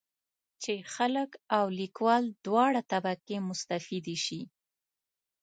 چې 0.61 0.73
خلک 0.95 1.29
او 1.57 1.65
لیکوال 1.79 2.23
دواړه 2.45 2.81
طبقې 2.91 3.37
مستفیدې 3.47 4.17
شي. 4.25 4.41